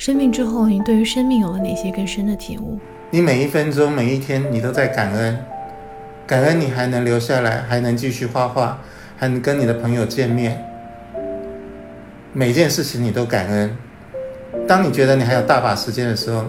[0.00, 2.80] 生病之后，您对于生命有了哪些更深的体悟？
[3.10, 5.38] 你每一分钟、每一天，你都在感恩，
[6.26, 8.78] 感恩你还能留下来，还能继续画画，
[9.18, 10.64] 还能跟你的朋友见面。
[12.32, 13.76] 每件事情你都感恩。
[14.66, 16.46] 当你觉得你还有大把时间的时候，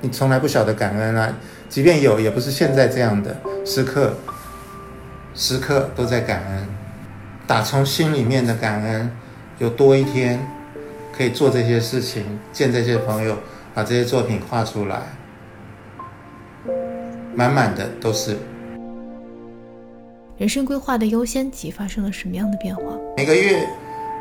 [0.00, 1.36] 你从来不晓得感恩啊。
[1.68, 4.14] 即便有，也不是现在这样的时刻，
[5.34, 6.68] 时刻都在感恩，
[7.48, 9.10] 打从心里面的感恩，
[9.58, 10.46] 有多一天
[11.16, 13.36] 可以做这些事情，见这些朋友，
[13.74, 15.02] 把这些作品画出来，
[17.34, 18.36] 满满的都是。
[20.38, 22.82] 人生规划的优先级发生了什么样的变化？
[23.16, 23.68] 每个月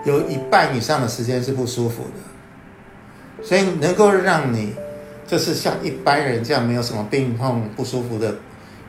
[0.05, 4.73] 有一半以上的时间是不舒服的，所以能够让你。
[5.27, 8.35] 就是像一般人这样没有什么病痛不舒服的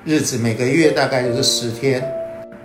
[0.05, 2.03] 日子，每个月大概就是十天，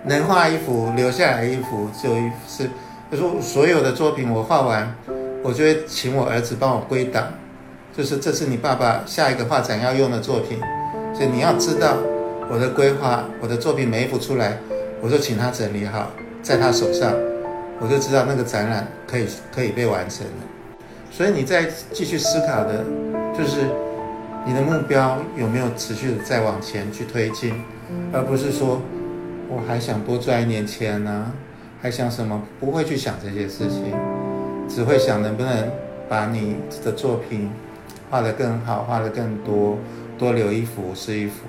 [0.04, 2.68] 能画一幅留下来一幅就一是，
[3.08, 4.92] 就是所有的作品我画完，
[5.42, 7.24] 我就会请我儿子帮我归档，
[7.96, 10.58] 就是这是你爸爸下一个画展要用的作品，
[11.14, 11.96] 所以你要知道
[12.50, 14.58] 我的规划，我的作品每一幅出来，
[15.00, 16.10] 我就请他整理好，
[16.42, 17.12] 在他手上，
[17.80, 20.42] 我就知道那个展览可以可以被完成了，
[21.10, 22.84] 所以你再继续思考的。
[23.36, 23.60] 就是
[24.44, 27.54] 你的目标有没有持续的再往前去推进，
[28.12, 28.82] 而不是说
[29.48, 31.30] 我还想多赚一点钱呢，
[31.80, 32.42] 还想什么？
[32.58, 33.94] 不会去想这些事情，
[34.68, 35.70] 只会想能不能
[36.08, 37.50] 把你的作品
[38.10, 39.78] 画得更好，画得更多，
[40.18, 41.46] 多留一幅是一幅。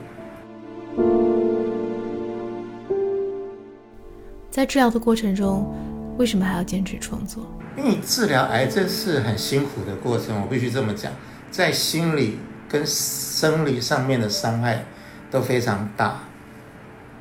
[4.50, 5.76] 在治疗的过程中，
[6.18, 7.46] 为什么还要坚持创作？
[7.78, 11.12] 因为治疗癌症是很辛苦的过程，我必须这么讲。
[11.52, 14.86] 在心理跟生理上面的伤害
[15.30, 16.22] 都非常大，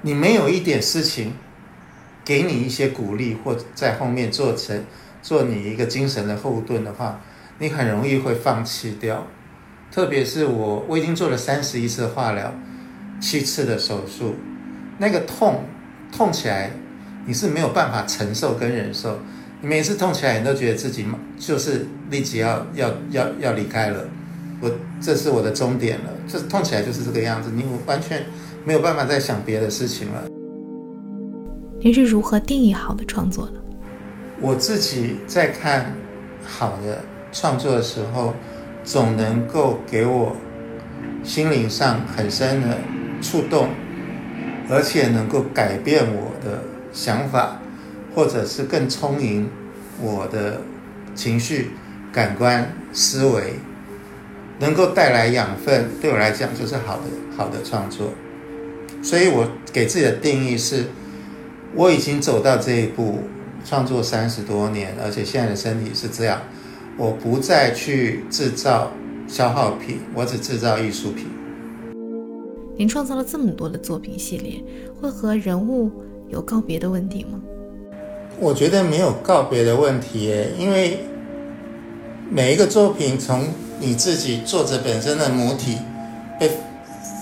[0.03, 1.35] 你没有一点事情
[2.25, 4.85] 给你一些鼓励，或在后面做成
[5.23, 7.21] 做你一个精神的后盾的话，
[7.59, 9.27] 你很容易会放弃掉。
[9.91, 12.53] 特别是我，我已经做了三十一次化疗，
[13.21, 14.35] 七次的手术，
[14.99, 15.65] 那个痛
[16.13, 16.71] 痛起来
[17.27, 19.19] 你是没有办法承受跟忍受，
[19.61, 21.07] 你每次痛起来你都觉得自己
[21.39, 24.05] 就是立即要要要要离开了。
[24.61, 28.27] 我这是我的终点了，这痛起来就是这个样子，你完全
[28.65, 30.25] 没有办法再想别的事情了。
[31.81, 33.55] 您是如何定义好的创作的？
[34.41, 35.95] 我自己在看
[36.45, 38.35] 好的创作的时候，
[38.85, 40.37] 总能够给我
[41.25, 42.79] 心灵上很深的
[43.21, 43.69] 触动，
[44.71, 46.63] 而且能够改变我的
[46.93, 47.61] 想法，
[48.15, 49.49] 或者是更充盈
[50.01, 50.61] 我的
[51.15, 51.73] 情绪、
[52.13, 53.55] 感官、思维。
[54.61, 57.03] 能够带来养分，对我来讲就是好的
[57.37, 58.13] 好的创作。
[59.01, 60.87] 所以我给自己的定义是：
[61.77, 63.23] 我已经走到这一步，
[63.65, 66.41] 创作三十多年，而且现在的身体是这样，
[66.97, 68.91] 我不再去制造
[69.27, 71.27] 消耗品，我只制造艺术品。
[72.77, 74.63] 您创造了这么多的作品系列，
[75.01, 75.91] 会和人物
[76.29, 77.41] 有告别的问题吗？
[78.39, 81.01] 我觉得没有告别的问题，因为
[82.31, 83.49] 每一个作品从
[83.81, 85.79] 你自己作者本身的母体
[86.39, 86.51] 被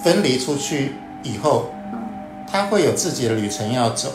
[0.05, 0.93] 分离出去
[1.23, 1.71] 以后，
[2.47, 4.13] 它会有自己的旅程要走。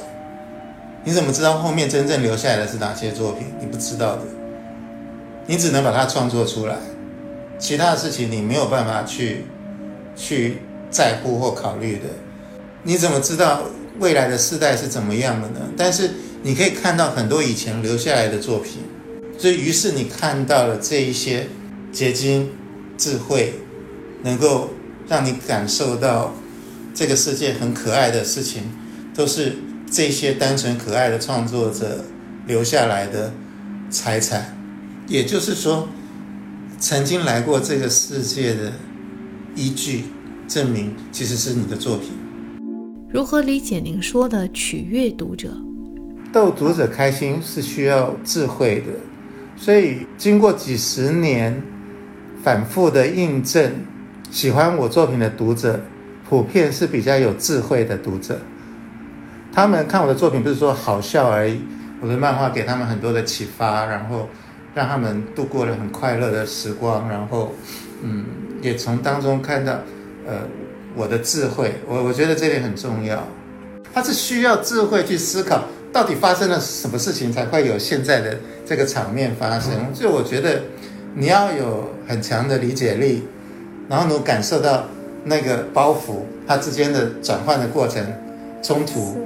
[1.04, 3.48] 你怎么知道后面真正留下来的是哪些作品？
[3.60, 4.22] 你不知道的，
[5.48, 6.76] 你只能把它创作出来。
[7.58, 9.46] 其他的事情你没有办法去
[10.16, 10.58] 去
[10.90, 12.06] 在乎或考虑的。
[12.84, 13.62] 你怎么知道
[14.00, 15.60] 未来的世代是怎么样的呢？
[15.78, 16.12] 但是
[16.44, 18.82] 你可以看到很多以前留下来的作品，
[19.38, 21.48] 所以于是你看到了这一些。
[21.94, 22.50] 结晶、
[22.98, 23.54] 智慧，
[24.24, 24.70] 能够
[25.10, 26.34] 让你感受到
[26.96, 28.72] 这个世界很可爱的事情，
[29.14, 29.58] 都是
[29.92, 32.06] 这些单纯可爱的创作者
[32.48, 33.34] 留下来的
[33.90, 34.58] 财产。
[35.06, 35.90] 也就是说，
[36.80, 38.72] 曾经来过这个世界的
[39.54, 40.06] 依据，
[40.48, 42.12] 证明其实是你的作品。
[43.14, 45.52] 如何理解您说的取悦读者？
[46.32, 48.94] 逗读者开心是需要智慧的，
[49.58, 51.62] 所以经过几十年。
[52.44, 53.72] 反复的印证，
[54.32, 55.80] 喜欢我作品的读者，
[56.28, 58.42] 普遍是比较有智慧的读者。
[59.54, 61.62] 他们看我的作品，不是说好笑而已，
[62.02, 64.28] 我的漫画给他们很多的启发，然后
[64.74, 67.54] 让他们度过了很快乐的时光，然后，
[68.02, 68.26] 嗯，
[68.62, 69.74] 也从当中看到，
[70.28, 70.40] 呃，
[70.96, 71.76] 我的智慧。
[71.88, 73.28] 我我觉得这点很重要。
[73.94, 79.74] 他是需要智慧去思考，到底发生了什么事情才会有现在的这个场面发生。
[79.94, 80.62] 所以我觉得。
[81.14, 83.28] 你要有很强的理解力，
[83.90, 84.86] 然后能感受到
[85.26, 88.02] 那个包袱它之间的转换的过程、
[88.64, 89.18] 冲突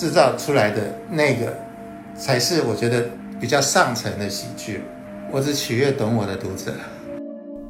[0.00, 1.54] 制造出来的那个，
[2.16, 3.04] 才是我觉得
[3.38, 4.80] 比较上层的喜剧。
[5.30, 6.72] 我只取悦懂我的读者。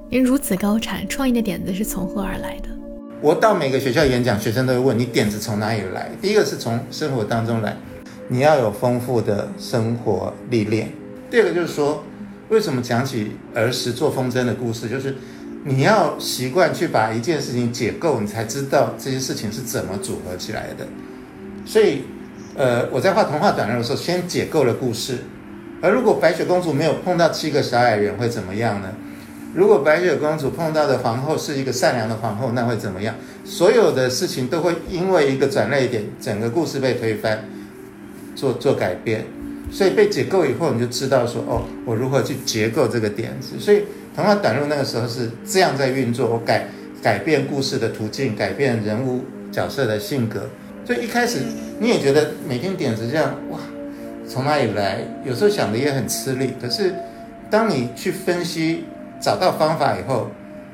[0.08, 2.68] 您如此高产，创意的点子是从何而来的？
[3.20, 6.08] 我到每个学校演讲，学生都会问你点子从哪里来。
[6.22, 7.76] 第一个是从生活当中来，
[8.28, 10.88] 你要有丰富的生活历练。
[11.32, 12.04] 第二个就是说，
[12.48, 15.16] 为什么讲起儿时做风筝的故事，就是
[15.64, 20.86] 你要习惯去把一件事情解构，你才知道这些事情是怎么组合起来的。
[21.66, 22.02] 所以，
[22.60, 25.16] 呃，我在画童话短路的时候，先解构了故事。
[25.80, 28.88] 而如果白雪公主没有碰到七个小矮人，会怎么样呢？
[29.54, 33.14] 如果白雪公主碰到的皇后是一个善良的皇后，那会怎么样？
[33.46, 37.48] 所有的事情都会因为一个转捩点，整个故事被推翻，
[38.36, 39.24] 做做改变。
[39.72, 43.58] 所以被解构以后，你就知道说，哦，我如何去结构这个点子。
[43.58, 43.84] 所以
[44.14, 46.68] 童话短路那个时候是这样在运作，我改
[47.02, 50.50] 改变故事的途径，改变人物角色的性格。
[50.84, 51.40] 所以一开始
[51.78, 53.58] 你也觉得每天点子这样，哇，
[54.28, 55.04] 从哪里来？
[55.24, 56.52] 有时候想的也很吃力。
[56.60, 56.94] 可是
[57.50, 58.84] 当你去分析。
[59.22, 60.30] 找到方法以后，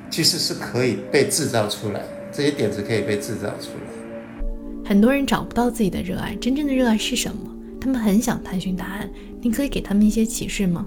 [0.09, 2.01] 其实是可以被制造出来，
[2.31, 4.85] 这些点子可以被制造出来。
[4.85, 7.53] 很多人找不到自己的热爱，真正的热爱是什么？
[7.81, 9.11] 他们很想探寻答案，
[9.43, 10.87] 你可以给他们一些启示吗？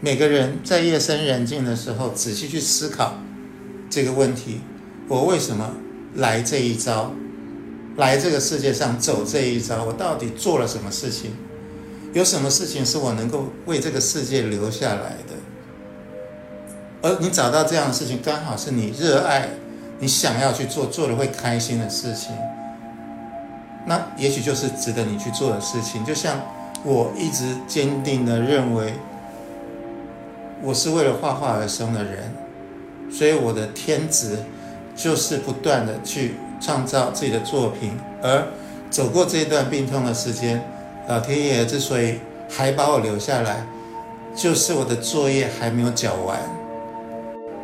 [0.00, 3.14] 每个人在夜深人静的时候，仔细去思考
[3.88, 4.58] 这个问题：
[5.06, 5.76] 我为什么
[6.16, 7.14] 来这一招？
[8.00, 9.84] 来这个世界上走这一遭？
[9.84, 11.32] 我到底做了什么事情？
[12.14, 15.36] 有什么事情是我能够为这个世界留下来的？
[17.02, 19.50] 而你找到这样的事情，刚好是你热爱、
[19.98, 22.32] 你想要去做、做的会开心的事情，
[23.86, 26.02] 那也许就是值得你去做的事情。
[26.04, 26.40] 就像
[26.82, 28.94] 我一直坚定的认为，
[30.62, 32.32] 我是为了画画而生的人，
[33.12, 34.38] 所以我的天职
[34.96, 37.98] 就是不断的去创造自己的作品。
[38.22, 38.46] 而
[38.90, 40.62] 走过这段病痛的时间，
[41.08, 43.64] 老天爷之所以还把我留下来，
[44.34, 46.38] 就是我的作业还没有缴完。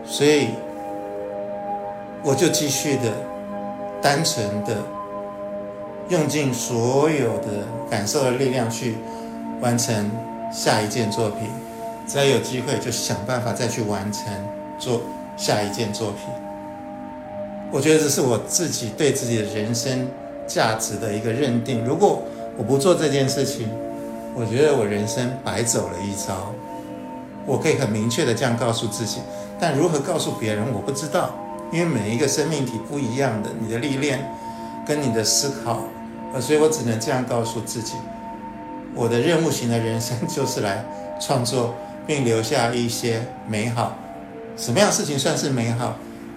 [0.04, 0.48] 所以，
[2.22, 3.12] 我就继续的、
[4.00, 4.76] 单纯的，
[6.08, 8.96] 用尽所有的感受的力量去
[9.60, 10.10] 完成
[10.52, 11.50] 下一件作品。
[12.06, 14.24] 只要有机会，就想办法再去完成
[14.78, 15.02] 做
[15.36, 16.45] 下一件作品。
[17.72, 20.08] 我觉得这是我自己对自己的人生
[20.46, 21.84] 价值的一个认定。
[21.84, 22.22] 如果
[22.56, 23.68] 我不做这件事情，
[24.34, 26.52] 我觉得我人生白走了一遭。
[27.44, 29.18] 我可以很明确的这样告诉自己。
[29.58, 31.34] 但如何告诉别人，我不知道，
[31.72, 34.18] 因为每一个生命体不一样的，你的历练
[34.86, 35.80] 跟你的思考，
[36.34, 37.94] 呃，所以我只能这样告诉自己：
[38.94, 40.84] 我的任务型的人生就是来
[41.20, 41.74] 创作，
[42.06, 43.96] 并留下一些美好。
[44.56, 45.96] 什么样事情算是美好？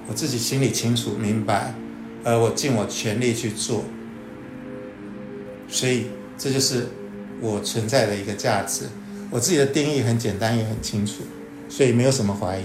[0.10, 1.72] 我自己心里清楚明白，
[2.24, 3.84] 而我尽我全力去做。
[5.68, 6.88] 所以这就是
[7.40, 8.86] 我存在的一个价值。
[9.30, 11.22] 我自己的定义很简单，也很清楚，
[11.70, 12.64] 所以没有什么怀疑。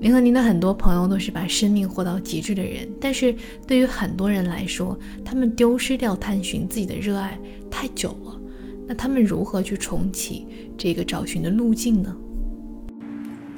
[0.00, 3.34] 您和您的很多朋友都是把生命活到极致的人，但是
[3.66, 7.38] 对于很多人来说，他们丢失掉探寻自己的热爱
[7.70, 8.40] 太久了。
[8.88, 10.46] 那他们如何去重启
[10.78, 12.16] 这个找寻的路径呢？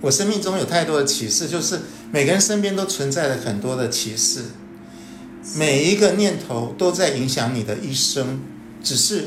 [0.00, 1.78] 我生命中有太多的启示，就是
[2.10, 4.44] 每个人身边都存在着很多的启示，
[5.56, 8.40] 每一个念头都在影响你的一生。
[8.82, 9.24] 只是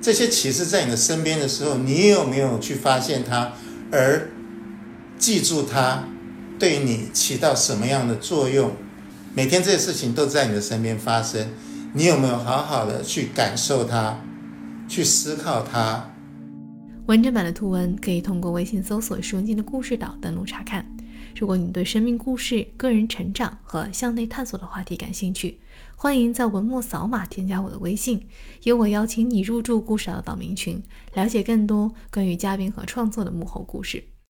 [0.00, 3.52] 这些启示在你的身边的时候，你有没有去发现它，
[3.90, 4.30] 而
[5.18, 6.04] 记住它？
[6.58, 8.70] 对你起到什么样的作用？
[9.34, 11.48] 每天这些事情都在你的身边发生，
[11.92, 14.16] 你有没有好好的去感受它，
[14.88, 16.08] 去思考它？
[17.06, 20.86] 完整版的图文可以通过微信搜索“书文静的故事岛”登录查看。
[21.34, 25.58] 如果你对生命故事、个人成长和向内探索的话题感兴趣，
[25.96, 28.26] 欢迎在文末扫码添加我的微信，
[28.64, 30.82] 由我邀请你入驻故事岛的岛民群，
[31.14, 34.11] 了解更多关于嘉宾和创作的幕后故事。